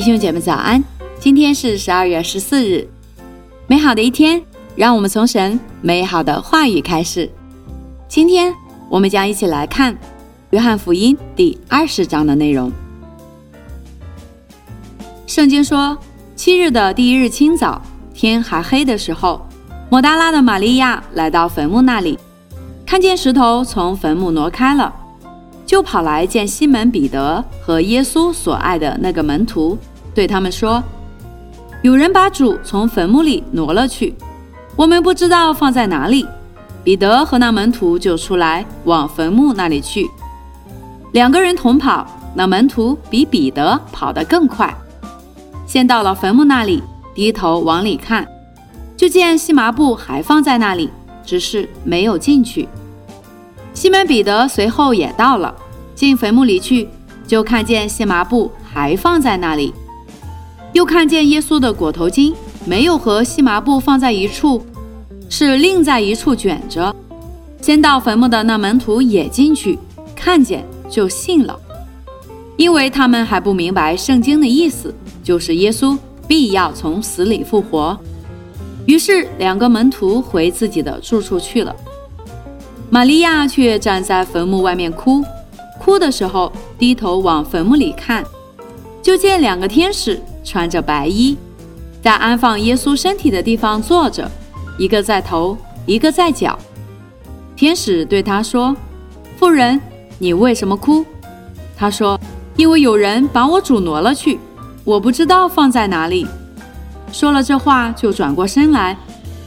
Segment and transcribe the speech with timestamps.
[0.00, 0.82] 弟兄姐妹早安！
[1.18, 2.88] 今天是十二月十四日，
[3.66, 4.42] 美好的一天，
[4.74, 7.30] 让我们从神美好的话语开始。
[8.08, 8.50] 今天
[8.88, 9.94] 我们将一起来看
[10.52, 12.72] 约翰福音第二十章的内容。
[15.26, 15.98] 圣经说，
[16.34, 17.82] 七日的第一日清早，
[18.14, 19.46] 天还黑的时候，
[19.90, 22.18] 抹大拉的玛利亚来到坟墓那里，
[22.86, 24.94] 看见石头从坟墓挪开了。
[25.66, 29.78] 就跑来见西门彼得和耶稣所爱的那个门徒，
[30.14, 30.82] 对他们说
[31.82, 34.14] ：“有人把主从坟墓里挪了去，
[34.76, 36.26] 我们不知道放在哪里。”
[36.82, 40.08] 彼得和那门徒就出来往坟墓那里去，
[41.12, 44.74] 两个人同跑，那门徒比彼得跑得更快，
[45.66, 46.82] 先到了坟墓那里，
[47.14, 48.26] 低头往里看，
[48.96, 50.88] 就见细麻布还放在那里，
[51.22, 52.66] 只是没有进去。
[53.74, 55.54] 西门彼得随后也到了，
[55.94, 56.88] 进坟墓里去，
[57.26, 59.74] 就看见细麻布还放在那里，
[60.72, 62.32] 又看见耶稣的裹头巾
[62.64, 64.64] 没有和细麻布放在一处，
[65.28, 66.94] 是另在一处卷着。
[67.60, 69.78] 先到坟墓的那门徒也进去，
[70.14, 71.58] 看见就信了，
[72.56, 77.98] 因为他们还不明白圣经的意思，就是耶稣必要从死里复活。
[78.86, 81.74] 于是两个门徒回自己的住处去了。
[82.88, 85.22] 玛利亚却站在坟墓外面哭，
[85.78, 88.24] 哭的时候低头往坟墓里看，
[89.02, 91.36] 就见两个天使穿着白衣，
[92.02, 94.30] 在安放耶稣身体的地方坐着，
[94.78, 96.58] 一个在头，一个在脚。
[97.56, 98.74] 天使对他说
[99.38, 99.80] ：“妇人，
[100.18, 101.04] 你为什么哭？”
[101.76, 102.18] 他说
[102.56, 104.38] ：“因为有人把我主挪了去，
[104.84, 106.26] 我不知道放在哪里。”
[107.12, 108.96] 说了这话，就转过身来，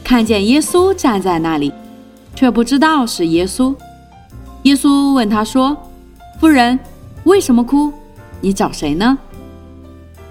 [0.03, 1.71] 看见耶稣站在那里。
[2.35, 3.75] 却不知道是耶稣。
[4.63, 5.77] 耶稣问他说
[6.41, 6.79] ：“夫人，
[7.25, 7.93] 为什么哭？
[8.41, 9.15] 你找谁呢？”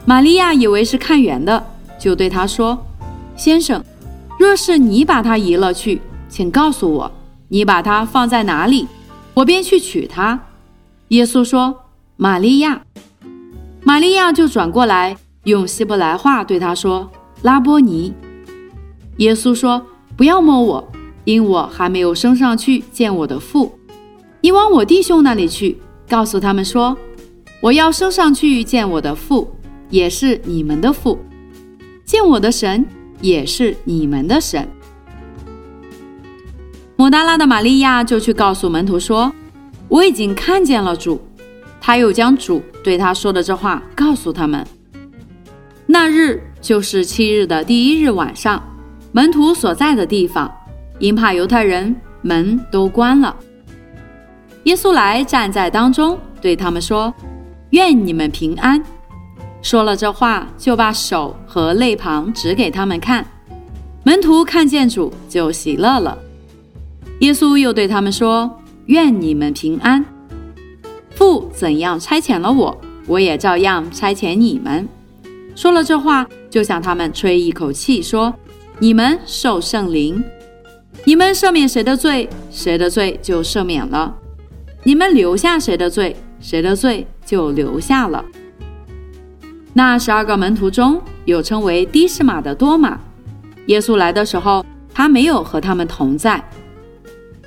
[0.04, 1.64] 玛利亚以为是看园的，
[1.98, 2.78] 就对他说
[3.36, 3.82] ：“先生，
[4.38, 7.12] 若是你把它移了去，请告诉我，
[7.48, 8.88] 你把它放在哪里，
[9.34, 10.38] 我便去取它。”
[11.08, 11.74] 耶稣说
[12.16, 12.82] ：“玛利亚。”
[13.84, 17.10] 玛利亚就转过来，用希伯来话对他说
[17.42, 18.12] ：“拉波尼。”
[19.18, 19.86] 耶稣说
[20.16, 20.88] ：“不要摸我。”
[21.24, 23.78] 因我还没有升上去见我的父，
[24.40, 26.96] 你往我弟兄那里去，告诉他们说，
[27.60, 29.48] 我要升上去见我的父，
[29.92, 31.18] 也是你们的父；
[32.02, 32.84] 见我的神，
[33.20, 34.66] 也是你们的神。
[36.96, 39.30] 抹大拉的玛利亚就去告诉门徒说，
[39.88, 41.20] 我已经看见了主。
[41.78, 44.66] 他又将主对他说的这话告诉他们。
[45.84, 48.62] 那日就是七日的第一日晚上，
[49.12, 50.50] 门徒所在的地方。
[50.98, 53.36] 因怕犹太人，门都关了。
[54.64, 57.12] 耶稣来站在当中，对他们说
[57.70, 58.82] ：“愿你们平安。”
[59.62, 63.24] 说了这话，就把手和肋旁指给他们看。
[64.02, 66.18] 门徒看见主，就喜乐了。
[67.20, 68.50] 耶稣又对他们说
[68.86, 70.04] ：“愿你们平安。
[71.14, 74.86] 父怎样差遣了我，我也照样差遣你们。”
[75.54, 78.34] 说了这话，就向他们吹一口气，说
[78.80, 80.22] ：“你们受圣灵。”
[81.04, 84.12] 你们赦免谁的罪，谁的罪就赦免了；
[84.82, 88.24] 你们留下谁的罪，谁的罪就留下了。
[89.74, 92.98] 那十二个门徒中有称为的士马的多马，
[93.66, 96.42] 耶稣来的时候，他没有和他们同在。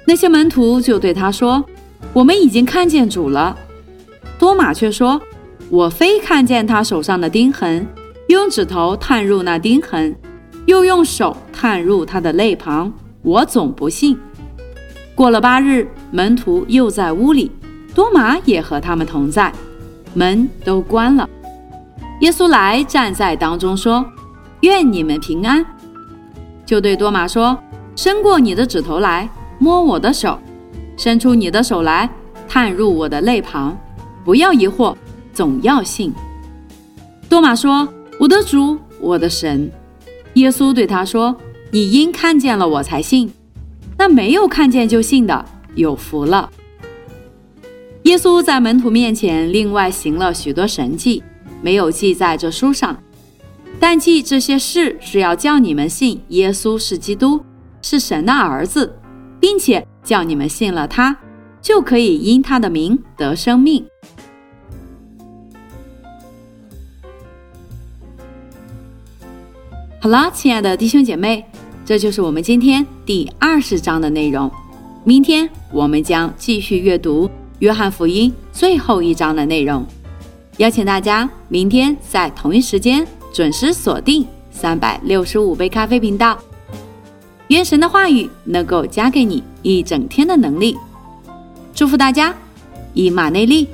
[0.08, 1.64] 那些门徒就对他说
[2.14, 3.56] ：“我们已经看见主了。”
[4.40, 5.22] 多马却说
[5.70, 7.86] ：“我非看见他手上的钉痕，
[8.28, 10.16] 用指头探入那钉痕，
[10.66, 14.16] 又用手探入他的肋旁。”我总不信。
[15.16, 17.52] 过了八日，门徒又在屋里，
[17.96, 19.52] 多马也和他们同在，
[20.14, 21.28] 门都关了。
[22.22, 24.06] 耶稣来站在当中说
[24.62, 25.66] ：“愿你们平安。”
[26.66, 27.58] 就对多马说
[27.96, 29.30] ：“伸过你的指头来，
[29.60, 30.40] 摸我的手；
[30.98, 32.10] 伸出你的手来，
[32.48, 33.78] 探入我的肋旁。
[34.24, 34.96] 不要疑惑，
[35.34, 36.14] 总要信。”
[37.30, 37.88] 多马说
[38.20, 39.72] ：“我的主，我的神。”
[40.36, 41.36] 耶稣对他说。
[41.72, 43.30] 你因看见了我才信，
[43.98, 45.44] 那没有看见就信的
[45.74, 46.50] 有福了。
[48.04, 51.22] 耶稣在门徒面前另外行了许多神迹，
[51.66, 52.96] 没有记在这书上，
[53.80, 57.44] 但记这些事是要叫你们信耶稣是基督，
[57.82, 58.96] 是神的儿子，
[59.40, 61.18] 并且叫你们信了他，
[61.64, 63.84] 就可以因他的名得生命。
[70.00, 71.44] 好了，亲爱的弟兄姐妹。
[71.84, 74.52] 这就是我们今天第二十章的内容。
[75.04, 77.28] 明天我们将继续阅读
[77.58, 79.84] 《约翰福音》最后一章的内容。
[80.58, 86.38] 邀请大家明天在同一时间准时锁定三百六十五杯咖啡频道。
[87.50, 90.78] 愿神的话语能够加给你一整天的能力。
[91.74, 92.34] 祝福大家，
[92.94, 93.68] 以马内利。